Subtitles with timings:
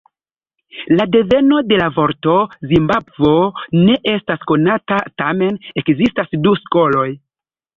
[0.99, 2.37] La deveno de la vorto
[2.71, 3.33] "Zimbabvo"
[3.83, 7.09] ne estas konata, tamen ekzistas du skoloj.